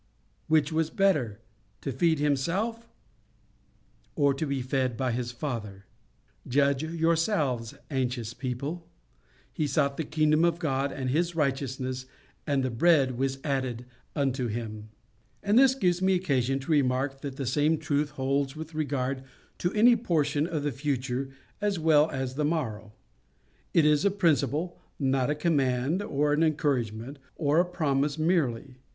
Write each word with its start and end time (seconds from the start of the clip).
—Which 0.47 0.71
was 0.71 0.89
better? 0.89 1.41
To 1.81 1.91
feed 1.91 2.17
Himself, 2.17 2.89
or 4.15 4.33
be 4.33 4.63
fed 4.63 4.97
by 4.97 5.11
His 5.11 5.31
Father? 5.31 5.85
Judge 6.47 6.81
yourselves, 6.81 7.75
anxious 7.91 8.33
people, 8.33 8.89
He 9.53 9.67
sought 9.67 9.97
the 9.97 10.03
kingdom 10.03 10.43
of 10.43 10.57
God 10.57 10.91
and 10.91 11.11
His 11.11 11.35
righteousness, 11.35 12.07
and 12.47 12.63
the 12.63 12.71
bread 12.71 13.19
was 13.19 13.37
added 13.43 13.85
unto 14.15 14.47
Him. 14.47 14.89
"And 15.43 15.59
this 15.59 15.75
gives 15.75 16.01
me 16.01 16.15
occasion 16.15 16.57
to 16.61 16.71
remark 16.71 17.21
that 17.21 17.35
the 17.35 17.45
same 17.45 17.77
truth 17.77 18.09
holds 18.09 18.55
with 18.55 18.73
regard 18.73 19.21
to 19.59 19.71
any 19.73 19.95
portion 19.95 20.47
of 20.47 20.63
the 20.63 20.71
future 20.71 21.29
as 21.61 21.77
well 21.77 22.09
as 22.09 22.33
the 22.33 22.43
morrow. 22.43 22.91
It 23.71 23.85
is 23.85 24.03
a 24.03 24.09
principle, 24.09 24.79
not 24.97 25.29
a 25.29 25.35
command, 25.35 26.01
or 26.01 26.33
an 26.33 26.41
encouragement, 26.41 27.19
or 27.35 27.59
a 27.59 27.65
promise 27.65 28.17
merely. 28.17 28.77